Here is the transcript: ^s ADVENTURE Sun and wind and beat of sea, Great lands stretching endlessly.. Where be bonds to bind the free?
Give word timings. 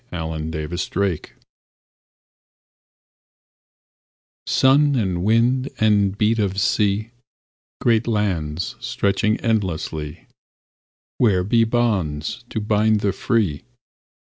^s 0.11 0.35
ADVENTURE 0.35 1.35
Sun 4.47 4.95
and 4.95 5.23
wind 5.23 5.69
and 5.77 6.17
beat 6.17 6.39
of 6.39 6.59
sea, 6.59 7.11
Great 7.79 8.07
lands 8.07 8.75
stretching 8.79 9.39
endlessly.. 9.41 10.25
Where 11.19 11.43
be 11.43 11.65
bonds 11.65 12.43
to 12.49 12.59
bind 12.59 13.01
the 13.01 13.13
free? 13.13 13.61